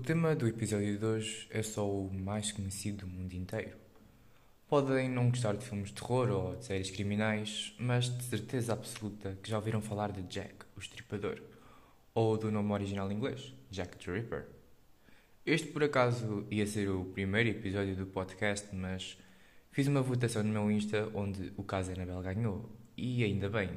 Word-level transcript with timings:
tema 0.00 0.34
do 0.34 0.48
episódio 0.48 0.98
de 0.98 1.04
hoje 1.04 1.46
é 1.50 1.62
só 1.62 1.88
o 1.88 2.10
mais 2.12 2.50
conhecido 2.50 3.04
do 3.04 3.06
mundo 3.06 3.34
inteiro. 3.34 3.76
Podem 4.66 5.10
não 5.10 5.28
gostar 5.28 5.54
de 5.54 5.64
filmes 5.64 5.90
de 5.90 5.96
terror 5.96 6.30
ou 6.30 6.56
de 6.56 6.64
séries 6.64 6.90
criminais, 6.90 7.74
mas 7.78 8.08
de 8.08 8.24
certeza 8.24 8.72
absoluta 8.72 9.36
que 9.42 9.50
já 9.50 9.58
ouviram 9.58 9.82
falar 9.82 10.10
de 10.10 10.22
Jack, 10.22 10.54
o 10.74 10.80
Estripador, 10.80 11.42
ou 12.14 12.38
do 12.38 12.50
nome 12.50 12.72
original 12.72 13.12
inglês, 13.12 13.52
Jack 13.70 13.98
the 13.98 14.12
Ripper. 14.12 14.46
Este, 15.44 15.68
por 15.68 15.84
acaso, 15.84 16.46
ia 16.50 16.66
ser 16.66 16.88
o 16.88 17.04
primeiro 17.04 17.50
episódio 17.50 17.94
do 17.94 18.06
podcast, 18.06 18.74
mas 18.74 19.18
fiz 19.70 19.86
uma 19.86 20.00
votação 20.00 20.42
no 20.42 20.50
meu 20.50 20.70
Insta 20.70 21.10
onde 21.14 21.52
o 21.56 21.62
caso 21.62 21.92
Anabel 21.92 22.22
ganhou, 22.22 22.70
e 22.96 23.22
ainda 23.22 23.50
bem, 23.50 23.70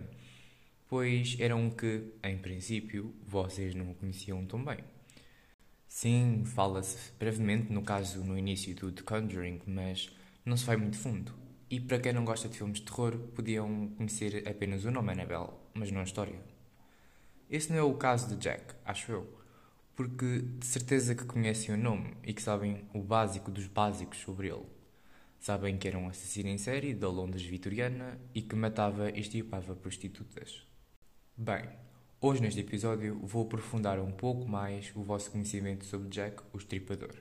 pois 0.88 1.36
era 1.40 1.56
um 1.56 1.70
que, 1.70 2.14
em 2.24 2.38
princípio, 2.38 3.14
vocês 3.26 3.76
não 3.76 3.94
conheciam 3.94 4.46
tão 4.46 4.64
bem. 4.64 4.78
Sim, 5.96 6.44
fala-se 6.44 7.12
brevemente 7.20 7.72
no 7.72 7.84
caso 7.84 8.24
no 8.24 8.36
início 8.36 8.76
do 8.76 8.92
The 8.92 9.04
Conjuring, 9.04 9.62
mas 9.68 10.10
não 10.44 10.58
se 10.58 10.66
vai 10.66 10.76
muito 10.76 10.98
fundo. 10.98 11.32
E 11.70 11.80
para 11.80 12.00
quem 12.00 12.12
não 12.12 12.26
gosta 12.26 12.50
de 12.50 12.58
filmes 12.58 12.80
de 12.80 12.86
terror, 12.86 13.16
podiam 13.36 13.90
conhecer 13.90 14.46
apenas 14.48 14.86
o 14.86 14.92
nome 14.92 15.12
Annabelle, 15.12 15.52
mas 15.72 15.92
não 15.92 16.02
a 16.02 16.04
história. 16.04 16.42
Esse 17.48 17.70
não 17.72 17.78
é 17.78 17.84
o 17.84 17.94
caso 17.94 18.28
de 18.28 18.38
Jack, 18.38 18.74
acho 18.84 19.12
eu, 19.12 19.40
porque 19.96 20.40
de 20.40 20.66
certeza 20.66 21.14
que 21.14 21.26
conhecem 21.26 21.76
o 21.76 21.78
nome 21.78 22.18
e 22.24 22.34
que 22.34 22.42
sabem 22.42 22.84
o 22.92 23.00
básico 23.00 23.52
dos 23.52 23.68
básicos 23.68 24.18
sobre 24.18 24.48
ele. 24.48 24.66
Sabem 25.40 25.78
que 25.78 25.88
era 25.88 26.00
um 26.00 26.10
assassino 26.10 26.50
em 26.50 26.58
série 26.58 26.96
da 26.96 27.08
Londres 27.08 27.44
vitoriana 27.44 28.20
e 28.34 28.42
que 28.42 28.56
matava 28.56 29.12
e 29.12 29.20
estipava 29.20 29.76
prostitutas. 29.76 30.66
Bem, 31.38 31.70
Hoje, 32.26 32.42
neste 32.42 32.62
episódio, 32.62 33.20
vou 33.22 33.44
aprofundar 33.44 34.00
um 34.00 34.10
pouco 34.10 34.48
mais 34.48 34.94
o 34.96 35.04
vosso 35.04 35.30
conhecimento 35.30 35.84
sobre 35.84 36.08
Jack, 36.08 36.42
o 36.54 36.58
Estripador. 36.58 37.14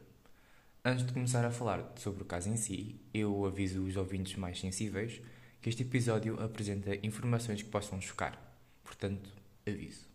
Antes 0.84 1.04
de 1.04 1.12
começar 1.12 1.44
a 1.44 1.50
falar 1.50 1.92
sobre 1.96 2.22
o 2.22 2.24
caso 2.24 2.48
em 2.48 2.56
si, 2.56 3.00
eu 3.12 3.44
aviso 3.44 3.82
os 3.82 3.96
ouvintes 3.96 4.36
mais 4.36 4.60
sensíveis 4.60 5.20
que 5.60 5.68
este 5.68 5.82
episódio 5.82 6.40
apresenta 6.40 6.94
informações 7.04 7.60
que 7.60 7.68
possam 7.68 8.00
chocar. 8.00 8.40
Portanto, 8.84 9.28
aviso. 9.66 10.11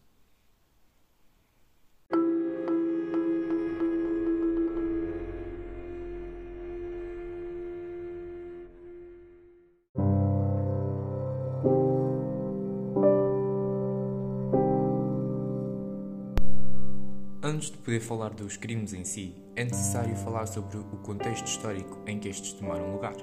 Antes 17.58 17.72
de 17.72 17.77
poder 17.80 18.02
falar 18.02 18.36
dos 18.36 18.55
crimes 18.55 18.94
em 18.94 19.03
si, 19.03 19.33
é 19.55 19.63
necessário 19.63 20.16
falar 20.17 20.45
sobre 20.45 20.77
o 20.77 20.83
contexto 20.97 21.47
histórico 21.47 21.97
em 22.05 22.19
que 22.19 22.30
estes 22.30 22.53
tomaram 22.53 22.94
lugar. 22.94 23.16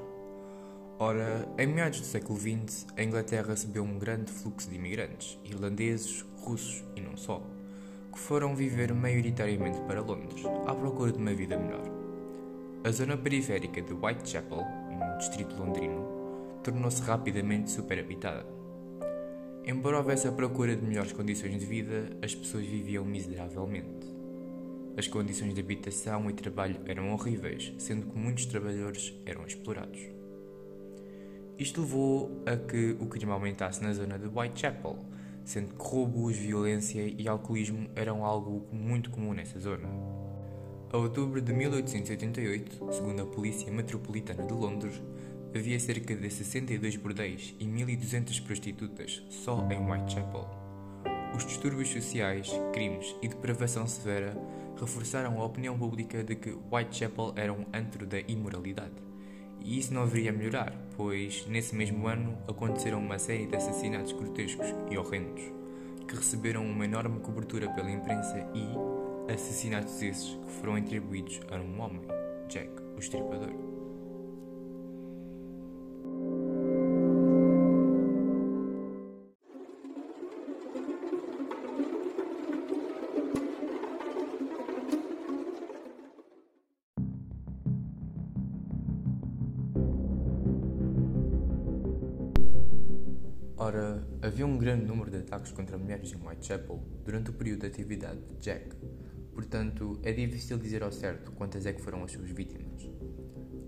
Ora, 0.99 1.49
em 1.57 1.69
meados 1.69 2.01
do 2.01 2.07
século 2.07 2.37
XX, 2.37 2.85
a 2.97 3.05
Inglaterra 3.05 3.51
recebeu 3.51 3.85
um 3.85 3.97
grande 3.97 4.33
fluxo 4.33 4.69
de 4.69 4.75
imigrantes, 4.75 5.39
irlandeses, 5.45 6.27
russos 6.41 6.83
e 6.97 7.01
não 7.01 7.17
só, 7.17 7.41
que 8.13 8.19
foram 8.19 8.57
viver 8.57 8.93
maioritariamente 8.93 9.81
para 9.83 10.01
Londres, 10.01 10.45
à 10.67 10.75
procura 10.75 11.13
de 11.13 11.19
uma 11.19 11.33
vida 11.33 11.57
melhor. 11.57 11.85
A 12.83 12.91
zona 12.91 13.17
periférica 13.17 13.81
de 13.81 13.93
Whitechapel, 13.93 14.65
no 14.91 15.17
distrito 15.19 15.55
londrino, 15.55 16.09
tornou-se 16.65 17.01
rapidamente 17.03 17.71
superhabitada. 17.71 18.45
Embora 19.65 19.98
houvesse 19.98 20.27
a 20.27 20.33
procura 20.33 20.75
de 20.75 20.85
melhores 20.85 21.13
condições 21.13 21.57
de 21.57 21.64
vida, 21.64 22.11
as 22.20 22.35
pessoas 22.35 22.67
viviam 22.67 23.05
miseravelmente. 23.05 24.14
As 24.97 25.09
condições 25.09 25.55
de 25.55 25.61
habitação 25.61 26.31
e 26.31 26.33
trabalho 26.33 26.81
eram 26.87 27.13
horríveis, 27.13 27.73
sendo 27.79 28.07
que 28.07 28.17
muitos 28.17 28.47
trabalhadores 28.47 29.13
eram 29.27 29.45
explorados. 29.45 30.01
Isto 31.59 31.81
levou 31.81 32.43
a 32.47 32.57
que 32.57 32.97
o 33.01 33.07
crime 33.07 33.33
aumentasse 33.33 33.83
na 33.83 33.93
zona 33.93 34.19
de 34.19 34.27
Whitechapel, 34.27 34.99
sendo 35.45 35.75
que 35.75 35.85
roubos, 35.85 36.37
violência 36.37 37.03
e 37.03 37.29
alcoolismo 37.29 37.89
eram 37.97 38.25
algo 38.25 38.67
muito 38.73 39.11
comum 39.11 39.35
nessa 39.35 39.59
zona. 39.59 39.89
A 40.93 40.97
outubro 40.97 41.41
de 41.41 41.53
1888, 41.53 42.93
segundo 42.93 43.23
a 43.23 43.27
Polícia 43.27 43.73
Metropolitana 43.73 44.45
de 44.45 44.53
Londres, 44.53 45.03
havia 45.53 45.79
cerca 45.81 46.15
de 46.15 46.31
62 46.31 46.97
bordéis 46.97 47.55
e 47.59 47.67
1.200 47.67 48.45
prostitutas 48.45 49.25
só 49.29 49.67
em 49.71 49.79
Whitechapel. 49.79 50.64
Os 51.36 51.45
distúrbios 51.45 51.89
sociais, 51.89 52.48
crimes 52.72 53.17
e 53.20 53.27
depravação 53.27 53.86
severa 53.89 54.36
reforçaram 54.80 55.40
a 55.40 55.45
opinião 55.45 55.77
pública 55.77 56.22
de 56.22 56.36
que 56.36 56.56
Whitechapel 56.70 57.33
era 57.34 57.52
um 57.52 57.67
antro 57.74 58.06
da 58.06 58.20
imoralidade. 58.20 58.95
E 59.61 59.78
isso 59.78 59.92
não 59.92 60.02
haveria 60.02 60.30
a 60.30 60.33
melhorar, 60.33 60.72
pois 60.96 61.45
nesse 61.48 61.74
mesmo 61.74 62.06
ano 62.06 62.39
aconteceram 62.46 63.00
uma 63.00 63.18
série 63.18 63.46
de 63.46 63.56
assassinatos 63.56 64.12
grotescos 64.12 64.68
e 64.90 64.96
horrendos, 64.96 65.42
que 66.06 66.14
receberam 66.14 66.64
uma 66.64 66.84
enorme 66.84 67.18
cobertura 67.18 67.68
pela 67.70 67.90
imprensa 67.90 68.39
e 68.55 69.33
assassinatos 69.33 70.01
esses 70.02 70.34
que 70.34 70.52
foram 70.61 70.77
atribuídos 70.77 71.40
a 71.51 71.56
um 71.56 71.80
homem, 71.80 72.02
Jack, 72.48 72.70
o 72.95 72.98
Estripador. 73.01 73.83
Ora, 93.74 94.07
havia 94.23 94.46
um 94.46 94.57
grande 94.57 94.86
número 94.86 95.11
de 95.11 95.17
ataques 95.17 95.51
contra 95.51 95.77
mulheres 95.77 96.12
em 96.12 96.24
Whitechapel 96.24 96.80
durante 97.05 97.30
o 97.30 97.33
período 97.33 97.62
de 97.62 97.67
atividade 97.67 98.20
de 98.20 98.36
Jack, 98.36 98.68
portanto 99.35 99.98
é 100.05 100.12
difícil 100.12 100.57
dizer 100.58 100.85
ao 100.85 100.92
certo 100.92 101.33
quantas 101.33 101.67
é 101.67 101.73
que 101.73 101.83
foram 101.83 102.05
as 102.05 102.13
suas 102.13 102.30
vítimas. 102.30 102.89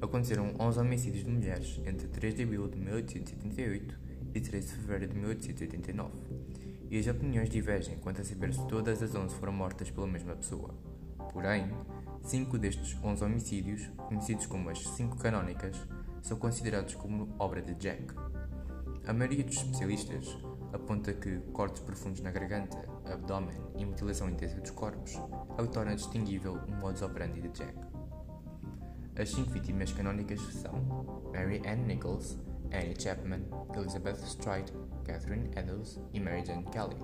Aconteceram 0.00 0.54
11 0.60 0.78
homicídios 0.78 1.24
de 1.24 1.30
mulheres 1.30 1.80
entre 1.84 2.06
3 2.06 2.36
de 2.36 2.44
abril 2.44 2.68
de 2.68 2.78
1878 2.78 3.98
e 4.32 4.40
3 4.40 4.66
de 4.66 4.72
fevereiro 4.74 5.12
de 5.12 5.18
1889, 5.18 6.12
e 6.88 6.98
as 7.00 7.06
opiniões 7.08 7.50
divergem 7.50 7.98
quanto 7.98 8.20
a 8.20 8.24
saber 8.24 8.54
se 8.54 8.64
todas 8.68 9.02
as 9.02 9.12
11 9.12 9.34
foram 9.34 9.54
mortas 9.54 9.90
pela 9.90 10.06
mesma 10.06 10.36
pessoa. 10.36 10.72
Porém, 11.32 11.68
5 12.22 12.56
destes 12.58 12.96
11 13.02 13.24
homicídios, 13.24 13.90
conhecidos 14.06 14.46
como 14.46 14.70
as 14.70 14.86
5 14.86 15.16
canónicas, 15.16 15.76
são 16.22 16.38
considerados 16.38 16.94
como 16.94 17.34
obra 17.40 17.60
de 17.60 17.74
Jack. 17.74 18.14
A 19.06 19.12
maioria 19.12 19.44
dos 19.44 19.58
especialistas 19.58 20.36
aponta 20.72 21.12
que 21.12 21.38
cortes 21.52 21.80
profundos 21.80 22.20
na 22.22 22.32
garganta, 22.32 22.76
abdômen 23.04 23.56
e 23.76 23.84
mutilação 23.84 24.28
intensa 24.28 24.60
dos 24.60 24.72
corpos 24.72 25.12
é 25.56 25.62
o 25.62 25.68
torna 25.68 25.94
distinguível 25.94 26.58
o 26.66 26.72
modus 26.72 27.02
operandi 27.02 27.40
de 27.40 27.48
Jack. 27.50 27.72
As 29.16 29.30
cinco 29.30 29.50
vítimas 29.50 29.92
canónicas 29.92 30.40
são 30.40 30.74
Mary 31.32 31.62
Ann 31.68 31.86
Nichols, 31.86 32.36
Annie 32.72 33.00
Chapman, 33.00 33.42
Elizabeth 33.76 34.16
Stride, 34.24 34.72
Catherine 35.04 35.50
Eddowes 35.56 36.00
e 36.12 36.18
Mary 36.18 36.44
Jane 36.44 36.64
Kelly. 36.64 36.96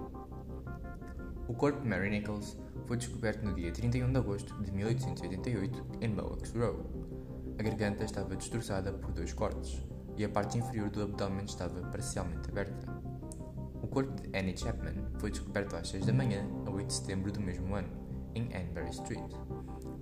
O 1.47 1.55
corpo 1.55 1.83
de 1.83 1.89
Mary 1.89 2.11
Nichols 2.11 2.59
foi 2.87 2.97
descoberto 2.97 3.45
no 3.45 3.55
dia 3.55 3.71
31 3.71 4.11
de 4.11 4.19
agosto 4.19 4.61
de 4.61 4.73
1888 4.73 5.87
em 6.01 6.11
Bowax 6.11 6.53
Row. 6.53 6.85
A 7.61 7.63
garganta 7.63 8.03
estava 8.03 8.35
destroçada 8.35 8.93
por 8.93 9.13
dois 9.13 9.33
cortes, 9.33 9.81
e 10.17 10.25
a 10.25 10.29
parte 10.29 10.59
inferior 10.59 10.91
do 10.91 11.03
abdômen 11.03 11.45
estava 11.45 11.81
parcialmente 11.89 12.49
aberta. 12.51 12.87
O 13.83 13.87
corpo 13.87 14.13
de 14.21 14.39
Annie 14.39 14.57
Chapman 14.57 14.95
foi 15.19 15.31
descoberto 15.31 15.77
às 15.77 15.89
6 15.89 16.07
da 16.07 16.13
manhã, 16.13 16.47
a 16.67 16.71
8 16.71 16.87
de 16.87 16.93
setembro 16.93 17.33
do 17.33 17.41
mesmo 17.41 17.75
ano, 17.75 17.89
em 18.35 18.49
Anbury 18.55 18.91
Street. 18.91 19.35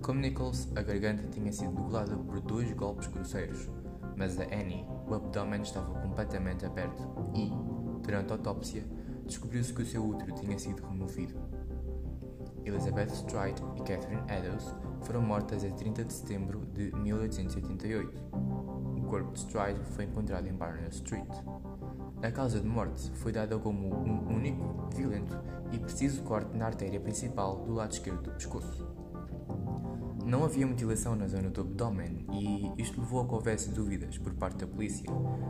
Como 0.01 0.19
Nichols, 0.19 0.69
a 0.75 0.81
garganta 0.81 1.27
tinha 1.27 1.51
sido 1.51 1.75
degolada 1.75 2.15
por 2.15 2.39
dois 2.41 2.71
golpes 2.73 3.07
grosseiros, 3.07 3.69
mas 4.15 4.39
a 4.39 4.43
Annie, 4.43 4.85
o 5.07 5.13
abdômen 5.13 5.61
estava 5.61 5.93
completamente 5.99 6.65
aberto 6.65 7.03
e, 7.35 7.51
durante 8.03 8.31
a 8.31 8.35
autópsia, 8.35 8.83
descobriu-se 9.25 9.73
que 9.73 9.81
o 9.81 9.85
seu 9.85 10.05
útero 10.05 10.33
tinha 10.33 10.57
sido 10.57 10.85
removido. 10.87 11.35
Elizabeth 12.65 13.13
Stride 13.13 13.61
e 13.75 13.79
Catherine 13.79 14.21
Eddowes 14.29 14.73
foram 15.01 15.21
mortas 15.21 15.63
a 15.63 15.69
30 15.69 16.05
de 16.05 16.13
setembro 16.13 16.65
de 16.67 16.95
1888 16.95 18.80
corpo 19.11 19.33
de 19.33 19.39
Stride 19.39 19.79
foi 19.93 20.05
encontrado 20.05 20.47
em 20.47 20.53
Barnard 20.53 20.95
Street. 20.95 21.27
A 22.23 22.31
causa 22.31 22.61
de 22.61 22.65
morte 22.65 23.11
foi 23.15 23.33
dada 23.33 23.59
como 23.59 23.93
um 23.93 24.33
único, 24.33 24.89
violento 24.95 25.37
e 25.69 25.77
preciso 25.77 26.23
corte 26.23 26.55
na 26.55 26.67
artéria 26.67 26.97
principal 26.97 27.57
do 27.65 27.73
lado 27.73 27.91
esquerdo 27.91 28.21
do 28.21 28.31
pescoço. 28.31 28.87
Não 30.25 30.45
havia 30.45 30.65
mutilação 30.65 31.13
na 31.13 31.27
zona 31.27 31.49
do 31.49 31.59
abdômen 31.59 32.25
e 32.31 32.71
isto 32.81 33.01
levou 33.01 33.19
a 33.19 33.27
que 33.27 33.33
houvesse 33.33 33.69
dúvidas 33.71 34.17
por 34.17 34.33
parte 34.35 34.59
da 34.59 34.67
polícia 34.67 35.09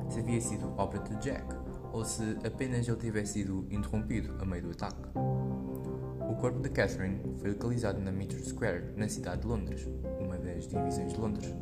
se 0.10 0.20
havia 0.20 0.42
sido 0.42 0.74
obra 0.76 0.98
de 0.98 1.16
Jack 1.18 1.56
ou 1.94 2.04
se 2.04 2.24
apenas 2.44 2.88
ele 2.88 2.98
tivesse 2.98 3.34
sido 3.34 3.68
interrompido 3.70 4.38
a 4.42 4.46
meio 4.46 4.64
do 4.64 4.72
ataque. 4.72 5.08
O 5.16 6.36
corpo 6.38 6.60
de 6.62 6.70
Catherine 6.70 7.22
foi 7.38 7.52
localizado 7.52 8.00
na 8.00 8.12
Mitre 8.12 8.44
Square, 8.44 8.94
na 8.96 9.08
cidade 9.08 9.42
de 9.42 9.48
Londres, 9.48 9.88
uma 10.20 10.38
das 10.38 10.68
divisões 10.68 11.14
de 11.14 11.20
Londres, 11.20 11.54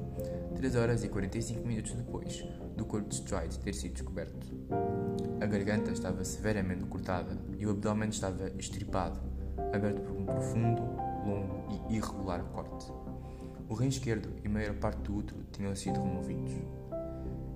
3 0.55 0.75
horas 0.75 1.03
e 1.03 1.09
45 1.09 1.67
minutos 1.67 1.93
depois 1.93 2.43
do 2.75 2.85
corpo 2.85 3.09
de 3.09 3.15
Stride 3.15 3.59
ter 3.59 3.73
sido 3.73 3.93
descoberto. 3.93 4.47
A 5.41 5.45
garganta 5.45 5.91
estava 5.91 6.23
severamente 6.23 6.85
cortada 6.85 7.37
e 7.57 7.65
o 7.65 7.71
abdômen 7.71 8.09
estava 8.09 8.49
estripado, 8.57 9.19
aberto 9.73 10.01
por 10.01 10.17
um 10.17 10.25
profundo, 10.25 10.81
longo 11.25 11.87
e 11.89 11.95
irregular 11.95 12.43
corte. 12.51 12.91
O 13.69 13.73
rim 13.73 13.87
esquerdo 13.87 14.29
e 14.43 14.47
a 14.47 14.49
maior 14.49 14.73
parte 14.75 15.01
do 15.03 15.17
útero 15.17 15.39
tinham 15.51 15.75
sido 15.75 15.99
removidos. 15.99 16.53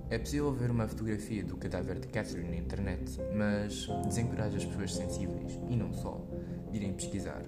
É 0.09 0.19
possível 0.19 0.53
ver 0.53 0.69
uma 0.69 0.87
fotografia 0.87 1.43
do 1.43 1.57
cadáver 1.57 1.99
de 1.99 2.07
Catherine 2.07 2.49
na 2.49 2.57
internet, 2.57 3.19
mas 3.35 3.87
desencoraja 4.05 4.57
as 4.57 4.65
pessoas 4.65 4.93
sensíveis, 4.93 5.59
e 5.67 5.75
não 5.75 5.91
só, 5.91 6.23
de 6.71 6.77
irem 6.77 6.93
pesquisar, 6.93 7.41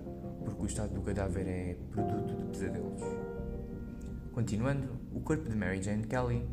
porque 0.43 0.63
o 0.63 0.65
estado 0.65 0.93
do 0.93 1.01
cadáver 1.01 1.47
é 1.47 1.77
produto 1.91 2.35
de 2.35 2.43
pesadelos. 2.45 3.01
Continuando, 4.31 4.89
o 5.15 5.21
corpo 5.21 5.49
de 5.49 5.55
Mary 5.55 5.81
Jane 5.81 6.05
Kelly 6.05 6.45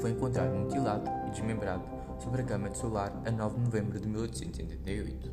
foi 0.00 0.10
encontrado 0.10 0.54
mutilado 0.54 1.10
e 1.26 1.30
desmembrado 1.30 1.84
sobre 2.18 2.42
a 2.42 2.44
cama 2.44 2.68
de 2.68 2.76
seu 2.76 2.90
lar 2.90 3.22
a 3.24 3.30
9 3.30 3.54
de 3.54 3.60
novembro 3.62 3.98
de 3.98 4.06
1888. 4.06 5.32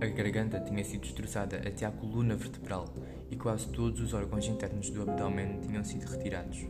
A 0.00 0.06
garganta 0.06 0.60
tinha 0.60 0.84
sido 0.84 1.00
destroçada 1.00 1.56
até 1.56 1.84
à 1.84 1.90
coluna 1.90 2.36
vertebral 2.36 2.84
e 3.30 3.36
quase 3.36 3.66
todos 3.68 4.00
os 4.00 4.14
órgãos 4.14 4.46
internos 4.46 4.90
do 4.90 5.02
abdômen 5.02 5.58
tinham 5.60 5.82
sido 5.82 6.08
retirados 6.08 6.68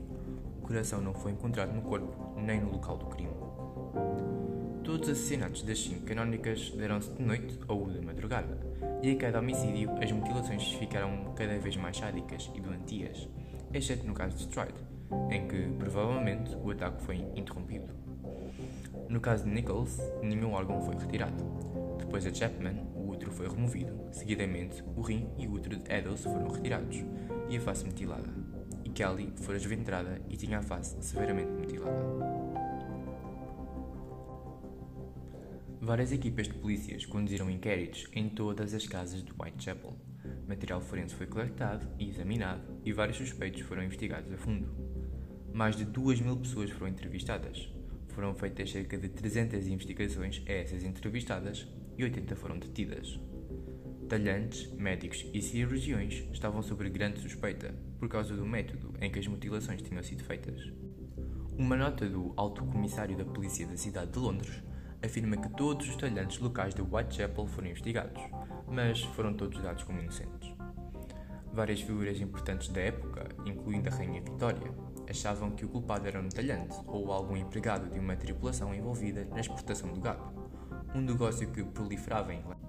coração 0.68 1.00
não 1.00 1.14
foi 1.14 1.32
encontrado 1.32 1.72
no 1.72 1.80
corpo 1.80 2.38
nem 2.38 2.60
no 2.60 2.70
local 2.70 2.98
do 2.98 3.06
crime. 3.06 3.32
Todos 4.84 5.08
os 5.08 5.14
assassinatos 5.14 5.62
das 5.62 5.78
cinco 5.82 6.04
canónicas 6.04 6.70
deram-se 6.70 7.10
de 7.10 7.22
noite 7.22 7.58
ou 7.66 7.88
de 7.88 8.04
madrugada, 8.04 8.58
e 9.02 9.10
a 9.10 9.16
cada 9.16 9.38
homicídio 9.38 9.90
as 10.02 10.12
mutilações 10.12 10.72
ficaram 10.74 11.32
cada 11.34 11.58
vez 11.58 11.74
mais 11.76 11.96
sádicas 11.96 12.50
e 12.54 12.60
doentias, 12.60 13.28
exceto 13.72 14.06
no 14.06 14.14
caso 14.14 14.36
de 14.36 14.42
Stride, 14.42 14.78
em 15.30 15.46
que 15.48 15.68
provavelmente 15.78 16.54
o 16.56 16.70
ataque 16.70 17.02
foi 17.02 17.16
interrompido. 17.34 17.88
No 19.08 19.20
caso 19.20 19.44
de 19.44 19.50
Nichols, 19.50 19.98
nenhum 20.22 20.52
órgão 20.52 20.80
foi 20.82 20.96
retirado. 20.96 21.42
Depois 21.98 22.24
de 22.24 22.36
Chapman, 22.36 22.86
o 22.94 23.10
útero 23.10 23.32
foi 23.32 23.48
removido, 23.48 23.98
seguidamente 24.12 24.82
o 24.96 25.00
rim 25.00 25.28
e 25.38 25.46
o 25.46 25.52
útero 25.52 25.76
de 25.76 25.92
Eddowes 25.92 26.22
foram 26.22 26.48
retirados, 26.48 27.04
e 27.48 27.56
a 27.56 27.60
face 27.60 27.84
mutilada. 27.84 28.48
Kelly 28.98 29.32
fora 29.36 29.58
desventrada 29.58 30.20
e 30.28 30.36
tinha 30.36 30.58
a 30.58 30.62
face 30.62 30.96
severamente 31.00 31.52
mutilada. 31.52 32.04
Várias 35.80 36.10
equipas 36.10 36.48
de 36.48 36.54
polícias 36.54 37.06
conduziram 37.06 37.48
inquéritos 37.48 38.08
em 38.12 38.28
todas 38.28 38.74
as 38.74 38.88
casas 38.88 39.22
de 39.22 39.32
Whitechapel. 39.38 39.96
Material 40.48 40.80
forense 40.80 41.14
foi 41.14 41.26
coletado 41.26 41.86
e 41.98 42.08
examinado 42.08 42.80
e 42.82 42.90
vários 42.90 43.18
suspeitos 43.18 43.60
foram 43.60 43.84
investigados 43.84 44.32
a 44.32 44.38
fundo. 44.38 44.66
Mais 45.52 45.76
de 45.76 45.84
2 45.84 46.22
mil 46.22 46.38
pessoas 46.38 46.70
foram 46.70 46.88
entrevistadas. 46.88 47.70
Foram 48.08 48.34
feitas 48.34 48.70
cerca 48.70 48.96
de 48.96 49.10
300 49.10 49.68
investigações 49.68 50.42
a 50.48 50.52
essas 50.52 50.82
entrevistadas 50.84 51.68
e 51.98 52.02
80 52.02 52.34
foram 52.34 52.58
detidas. 52.58 53.20
Talhantes, 54.08 54.72
médicos 54.72 55.26
e 55.34 55.42
cirurgiões 55.42 56.26
estavam 56.32 56.62
sob 56.62 56.88
grande 56.88 57.20
suspeita 57.20 57.74
por 57.98 58.08
causa 58.08 58.34
do 58.34 58.46
método 58.46 58.94
em 59.02 59.10
que 59.10 59.18
as 59.18 59.26
mutilações 59.26 59.82
tinham 59.82 60.02
sido 60.02 60.24
feitas. 60.24 60.72
Uma 61.58 61.76
nota 61.76 62.08
do 62.08 62.32
Alto 62.38 62.64
Comissário 62.64 63.18
da 63.18 63.24
Polícia 63.26 63.66
da 63.66 63.76
cidade 63.76 64.12
de 64.12 64.18
Londres 64.18 64.62
afirma 65.02 65.36
que 65.36 65.50
todos 65.50 65.86
os 65.90 65.96
talhantes 65.96 66.38
locais 66.38 66.74
de 66.74 66.80
Whitechapel 66.80 67.46
foram 67.46 67.68
investigados, 67.68 68.22
mas 68.70 69.02
foram 69.02 69.34
todos 69.34 69.60
dados 69.60 69.84
como 69.84 70.00
inocentes. 70.00 70.54
Várias 71.52 71.80
figuras 71.80 72.20
importantes 72.20 72.68
da 72.68 72.80
época, 72.80 73.28
incluindo 73.44 73.88
a 73.88 73.92
Rainha 73.92 74.20
Vitória, 74.20 74.72
achavam 75.08 75.50
que 75.50 75.64
o 75.64 75.68
culpado 75.68 76.06
era 76.06 76.20
um 76.20 76.28
talhante 76.28 76.76
ou 76.86 77.12
algum 77.12 77.36
empregado 77.36 77.90
de 77.90 77.98
uma 77.98 78.14
tripulação 78.14 78.74
envolvida 78.74 79.24
na 79.24 79.40
exportação 79.40 79.92
do 79.92 80.00
gado, 80.00 80.22
um 80.94 81.00
negócio 81.00 81.50
que 81.50 81.64
proliferava 81.64 82.32
em 82.32 82.40
Inglaterra. 82.40 82.68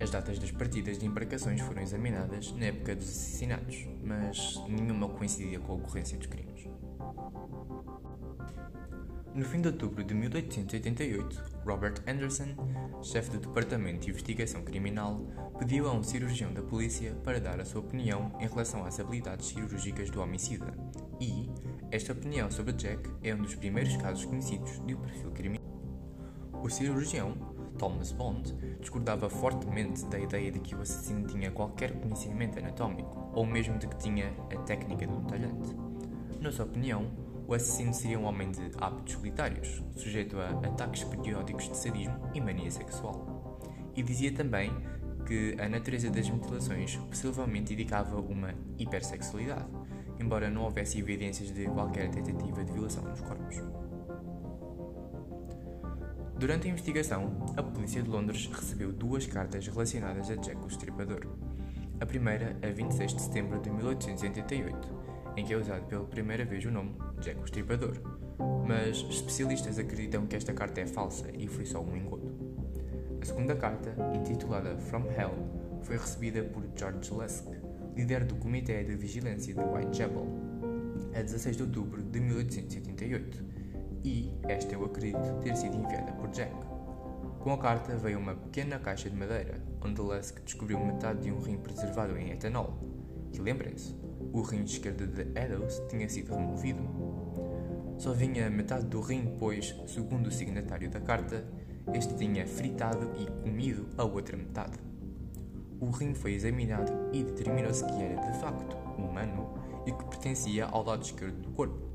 As 0.00 0.10
datas 0.10 0.38
das 0.38 0.50
partidas 0.50 0.98
de 0.98 1.04
embarcações 1.04 1.60
foram 1.60 1.82
examinadas 1.82 2.52
na 2.52 2.66
época 2.66 2.96
dos 2.96 3.08
assassinatos, 3.08 3.86
mas 4.02 4.58
nenhuma 4.66 5.08
coincidia 5.10 5.60
com 5.60 5.72
a 5.72 5.74
ocorrência 5.76 6.16
dos 6.16 6.26
crimes. 6.26 6.66
No 9.32 9.44
fim 9.44 9.60
de 9.60 9.68
outubro 9.68 10.02
de 10.02 10.12
1888, 10.12 11.42
Robert 11.64 12.02
Anderson, 12.06 12.48
chefe 13.00 13.30
do 13.30 13.38
Departamento 13.38 14.00
de 14.00 14.10
Investigação 14.10 14.62
Criminal, 14.62 15.24
pediu 15.56 15.88
a 15.88 15.92
um 15.92 16.02
cirurgião 16.02 16.52
da 16.52 16.62
polícia 16.62 17.14
para 17.22 17.40
dar 17.40 17.60
a 17.60 17.64
sua 17.64 17.80
opinião 17.80 18.32
em 18.40 18.48
relação 18.48 18.84
às 18.84 18.98
habilidades 18.98 19.46
cirúrgicas 19.46 20.10
do 20.10 20.20
homicida, 20.20 20.74
e 21.20 21.48
esta 21.92 22.12
opinião 22.12 22.50
sobre 22.50 22.72
Jack 22.72 23.08
é 23.22 23.32
um 23.32 23.42
dos 23.42 23.54
primeiros 23.54 23.96
casos 23.98 24.24
conhecidos 24.24 24.84
de 24.84 24.96
um 24.96 25.00
perfil 25.00 25.30
criminal. 25.30 25.62
O 26.60 26.68
cirurgião 26.68 27.36
Thomas 27.78 28.12
Bond, 28.12 28.54
discordava 28.78 29.30
fortemente 29.30 30.04
da 30.04 30.18
ideia 30.18 30.52
de 30.52 30.60
que 30.60 30.74
o 30.74 30.82
assassino 30.82 31.26
tinha 31.26 31.50
qualquer 31.50 31.98
conhecimento 31.98 32.58
anatómico, 32.58 33.30
ou 33.32 33.46
mesmo 33.46 33.78
de 33.78 33.86
que 33.86 33.96
tinha 33.96 34.34
a 34.52 34.56
técnica 34.64 35.06
de 35.06 35.12
um 35.14 35.24
talhante. 35.24 35.74
Na 36.40 36.52
sua 36.52 36.66
opinião, 36.66 37.10
o 37.50 37.54
assassino 37.54 37.92
seria 37.92 38.16
um 38.16 38.26
homem 38.26 38.52
de 38.52 38.70
hábitos 38.78 39.14
solitários, 39.14 39.82
sujeito 39.96 40.38
a 40.38 40.50
ataques 40.50 41.02
periódicos 41.02 41.68
de 41.68 41.76
sadismo 41.76 42.30
e 42.32 42.40
mania 42.40 42.70
sexual. 42.70 43.58
E 43.96 44.04
dizia 44.04 44.32
também 44.32 44.70
que 45.26 45.56
a 45.60 45.68
natureza 45.68 46.08
das 46.10 46.30
mutilações 46.30 46.94
possivelmente 46.94 47.72
indicava 47.72 48.20
uma 48.20 48.54
hipersexualidade, 48.78 49.66
embora 50.20 50.48
não 50.48 50.62
houvesse 50.62 51.00
evidências 51.00 51.52
de 51.52 51.64
qualquer 51.64 52.08
tentativa 52.12 52.64
de 52.64 52.72
violação 52.72 53.02
dos 53.02 53.20
corpos. 53.20 53.56
Durante 56.38 56.68
a 56.68 56.70
investigação, 56.70 57.52
a 57.56 57.64
polícia 57.64 58.00
de 58.00 58.08
Londres 58.08 58.46
recebeu 58.46 58.92
duas 58.92 59.26
cartas 59.26 59.66
relacionadas 59.66 60.30
a 60.30 60.36
Jack 60.36 60.62
o 60.62 60.68
Estripador. 60.68 61.26
A 62.00 62.06
primeira, 62.06 62.56
a 62.62 62.68
26 62.68 63.12
de 63.12 63.22
setembro 63.22 63.60
de 63.60 63.70
1888, 63.70 65.10
em 65.36 65.44
que 65.44 65.52
é 65.52 65.56
usado 65.56 65.84
pela 65.86 66.04
primeira 66.04 66.44
vez 66.44 66.64
o 66.64 66.70
nome 66.70 66.94
Jack 67.20 67.40
o 67.40 67.44
Estripador, 67.44 67.96
mas 68.66 68.98
especialistas 68.98 69.78
acreditam 69.78 70.26
que 70.26 70.36
esta 70.36 70.52
carta 70.52 70.80
é 70.80 70.86
falsa 70.86 71.26
e 71.36 71.46
foi 71.46 71.66
só 71.66 71.80
um 71.80 71.96
engodo. 71.96 72.32
A 73.20 73.24
segunda 73.24 73.54
carta, 73.54 73.94
intitulada 74.14 74.76
From 74.78 75.04
Hell, 75.10 75.34
foi 75.82 75.96
recebida 75.96 76.42
por 76.42 76.64
George 76.74 77.12
Lusk, 77.12 77.46
líder 77.94 78.24
do 78.24 78.36
Comitê 78.36 78.82
de 78.84 78.96
Vigilância 78.96 79.54
de 79.54 79.60
Whitechapel, 79.60 80.26
a 81.14 81.22
16 81.22 81.56
de 81.56 81.62
outubro 81.62 82.02
de 82.02 82.20
1888 82.20 83.44
e 84.04 84.32
esta 84.48 84.74
eu 84.74 84.84
acredito 84.84 85.40
ter 85.42 85.56
sido 85.56 85.76
enviada 85.76 86.12
por 86.12 86.30
Jack. 86.30 86.54
Com 87.40 87.52
a 87.52 87.58
carta 87.58 87.96
veio 87.96 88.18
uma 88.18 88.34
pequena 88.34 88.78
caixa 88.78 89.08
de 89.08 89.16
madeira, 89.16 89.62
onde 89.82 90.00
Lusk 90.00 90.40
descobriu 90.44 90.78
metade 90.78 91.22
de 91.22 91.32
um 91.32 91.40
rim 91.40 91.58
preservado 91.58 92.16
em 92.16 92.30
etanol. 92.30 92.78
E 93.32 93.38
lembrem-se, 93.38 93.94
o 94.32 94.42
rim 94.42 94.62
esquerdo 94.62 95.06
de 95.06 95.22
Eddowes 95.38 95.82
tinha 95.88 96.08
sido 96.08 96.34
removido. 96.34 96.82
Só 98.00 98.14
vinha 98.14 98.48
metade 98.48 98.86
do 98.86 99.02
rim, 99.02 99.36
pois, 99.38 99.76
segundo 99.86 100.28
o 100.28 100.30
signatário 100.30 100.88
da 100.88 101.00
carta, 101.00 101.44
este 101.92 102.14
tinha 102.14 102.46
fritado 102.46 103.10
e 103.18 103.26
comido 103.42 103.86
a 103.98 104.04
outra 104.04 104.38
metade. 104.38 104.78
O 105.78 105.90
rim 105.90 106.14
foi 106.14 106.32
examinado 106.32 106.90
e 107.12 107.22
determinou-se 107.22 107.84
que 107.84 108.02
era 108.02 108.32
de 108.32 108.40
facto 108.40 108.74
humano 108.96 109.52
e 109.86 109.92
que 109.92 110.04
pertencia 110.06 110.64
ao 110.64 110.82
lado 110.82 111.02
esquerdo 111.02 111.42
do 111.42 111.50
corpo 111.50 111.90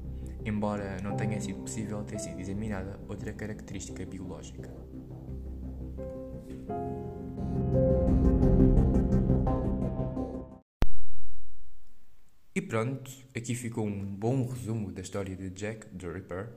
embora 0.46 1.02
não 1.02 1.16
tenha 1.16 1.42
sido 1.42 1.62
possível 1.62 2.04
ter 2.04 2.20
sido 2.20 2.40
examinada 2.40 3.00
outra 3.10 3.34
característica 3.34 4.06
biológica. 4.06 4.70
E 12.58 12.62
pronto, 12.62 13.12
aqui 13.36 13.54
ficou 13.54 13.86
um 13.86 14.16
bom 14.16 14.48
resumo 14.48 14.90
da 14.90 15.02
história 15.02 15.36
de 15.36 15.50
Jack 15.50 15.88
the 15.88 16.10
Ripper. 16.10 16.54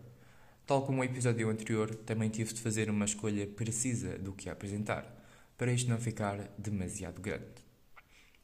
Tal 0.64 0.87
como 0.87 1.00
o 1.00 1.05
episódio 1.05 1.50
anterior, 1.50 1.93
também 1.93 2.31
tive 2.31 2.55
de 2.55 2.61
fazer 2.61 2.88
uma 2.88 3.05
escolha 3.05 3.49
precisa 3.49 4.17
do 4.17 4.33
que 4.33 4.49
apresentar, 4.49 5.12
para 5.57 5.73
isto 5.73 5.90
não 5.90 5.99
ficar 5.99 6.55
demasiado 6.57 7.21
grande. 7.21 7.67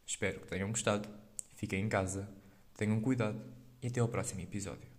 Espero 0.05 0.41
que 0.41 0.49
tenham 0.49 0.71
gostado, 0.71 1.09
fiquem 1.55 1.85
em 1.85 1.89
casa, 1.89 2.29
tenham 2.77 3.01
cuidado 3.01 3.41
e 3.81 3.87
até 3.87 4.01
ao 4.01 4.09
próximo 4.09 4.41
episódio. 4.41 4.94